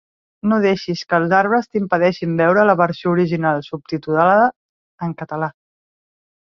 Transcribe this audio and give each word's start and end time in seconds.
No 0.51 0.55
deixis 0.61 1.03
que 1.11 1.17
els 1.21 1.35
arbres 1.41 1.67
t'impedeixin 1.75 2.33
veure 2.41 2.65
la 2.71 2.77
Versió 2.81 3.15
Original 3.19 3.63
Subtitulada 3.69 4.53
en 5.09 5.19
Català. 5.23 5.55